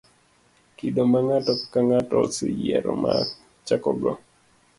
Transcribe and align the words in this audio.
kido 0.77 1.01
ma 1.11 1.19
ng'ato 1.27 1.53
ka 1.71 1.79
ng'ato 1.87 2.15
oseyiero 2.25 2.91
mar 3.03 3.21
chakogo. 3.67 4.11